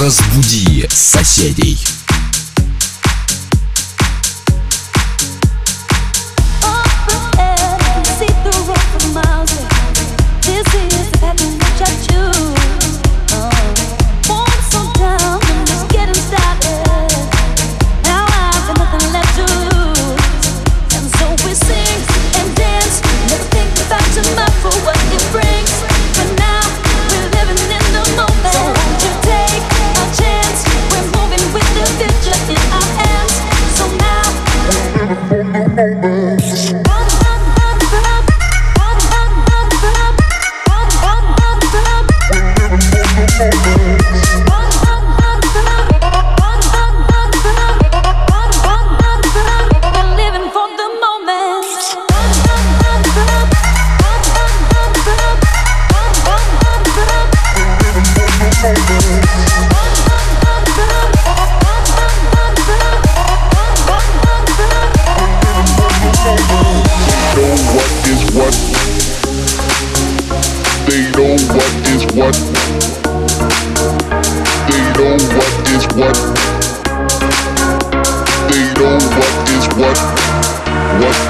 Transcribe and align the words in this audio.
Разбуди 0.00 0.88
соседей. 0.90 1.78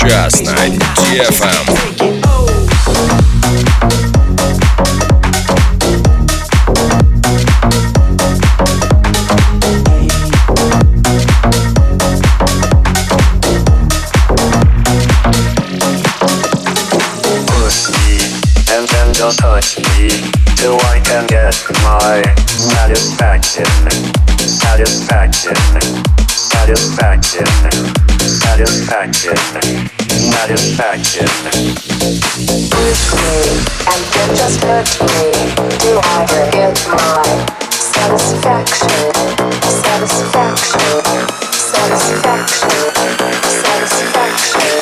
сейчас 0.00 0.40
на 0.40 0.52
DFM. 0.54 1.86
just 19.12 19.38
touch 19.38 19.78
me 19.78 20.08
till 20.56 20.78
I 20.82 21.00
can 21.02 21.26
get 21.26 21.56
my 21.82 22.22
satisfaction, 22.46 23.64
satisfaction, 24.51 25.55
satisfaction, 26.27 27.45
satisfaction. 28.19 29.35
satisfaction. 30.31 31.27
Push 32.71 33.03
me 33.15 33.37
and 33.87 34.03
then 34.11 34.29
just 34.35 34.59
hurt 34.63 34.91
me. 35.07 35.31
Do 35.79 35.91
I 36.03 36.27
get 36.51 36.75
my 36.89 37.23
satisfaction? 37.71 38.89
Satisfaction. 39.63 40.81
Satisfaction. 41.53 42.69
Satisfaction. 43.63 44.81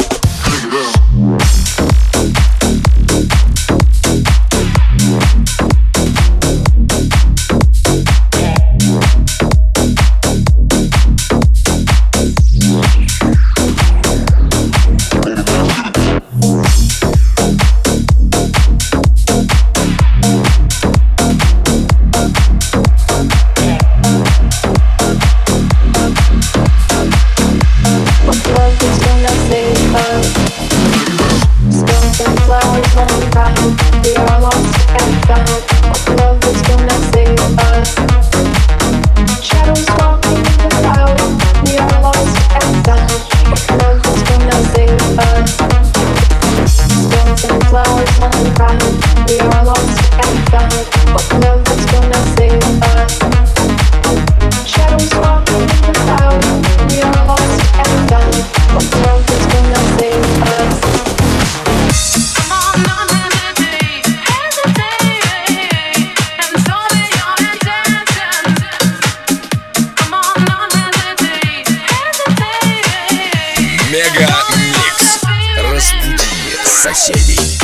city. 77.21 77.60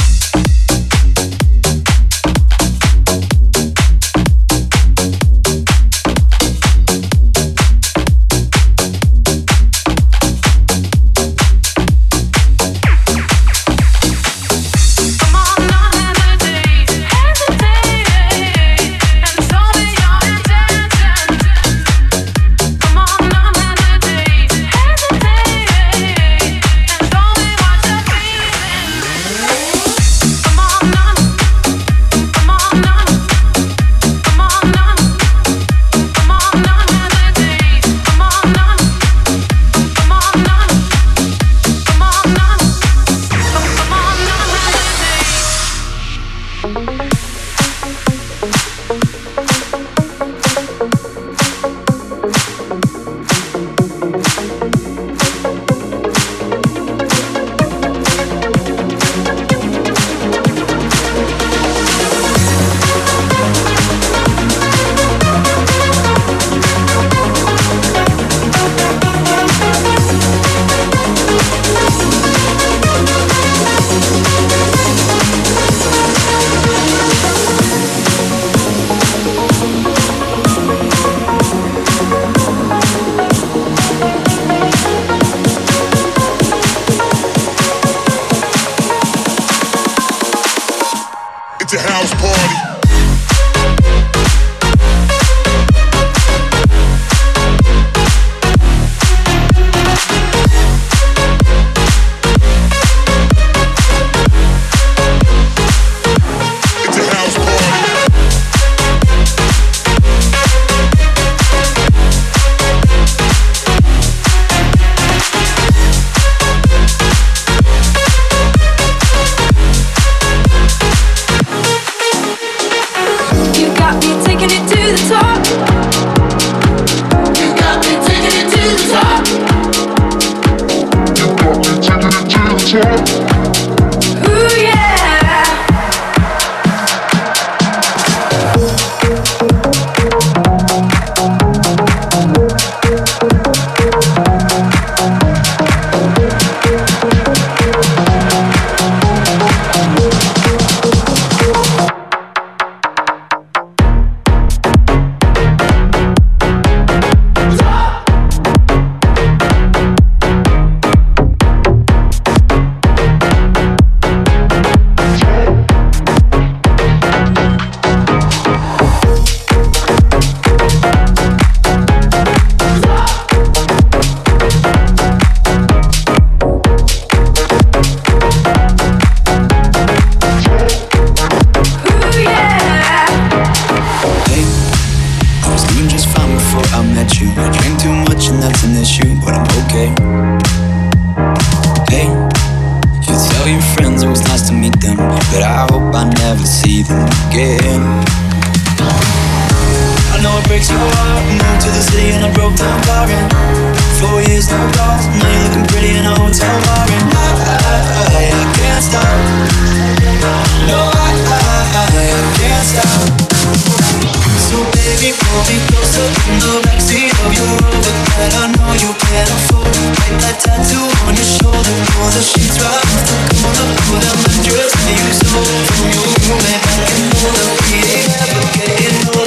Pull 215.25 215.41
me 215.49 215.57
closer 215.69 216.07
in 216.29 216.37
the 216.39 216.53
backseat 216.65 217.11
of 217.25 217.31
your 217.33 217.47
Rover 217.47 217.95
that 218.17 218.33
I 218.37 218.45
know 218.53 218.71
you 218.77 218.91
can't 218.93 219.29
afford. 219.31 219.73
Like 220.01 220.17
that 220.23 220.37
tattoo 220.43 220.85
on 221.07 221.13
your 221.17 221.29
shoulder, 221.37 221.75
pull 221.93 222.09
the 222.13 222.21
sheets 222.21 222.57
right 222.61 222.77
off 222.77 223.03
the 223.07 223.15
corner, 223.37 223.67
put 223.87 224.03
a 224.03 224.13
mattress 224.21 224.73
where 224.77 224.97
you 224.97 225.11
stole 225.13 225.61
from 225.73 225.87
your 225.93 226.09
roommate 226.25 226.63
back 226.65 226.89
in 226.93 227.05
Boulder. 227.17 227.47
We 227.67 227.77
ain't 227.97 228.13
ever 228.21 228.43
getting 228.53 228.97
older. 229.15 229.26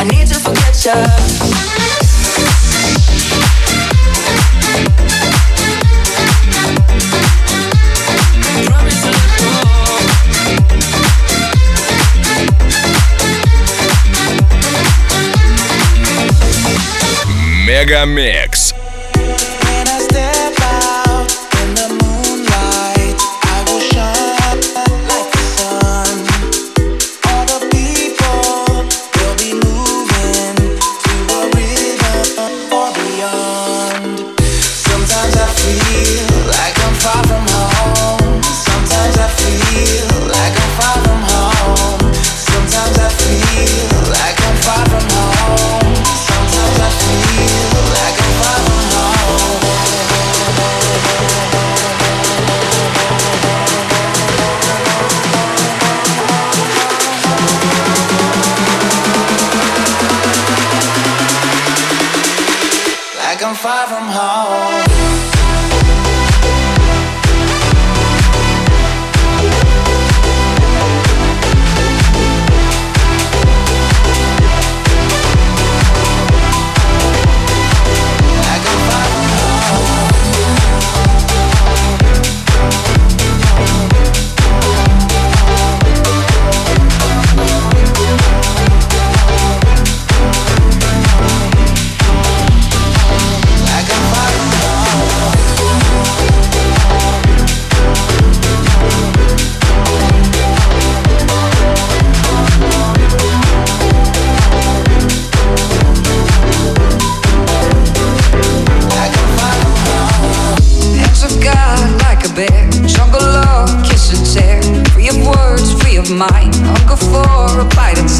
I 0.00 0.04
need 0.04 0.26
to 0.28 0.34
forget 0.40 0.82
you. 0.86 0.92
Promise 8.64 9.00
to 9.02 9.10
let 9.10 9.30
go. 9.40 9.50
Мегамикс. 17.66 18.59
fighting. 117.68 118.19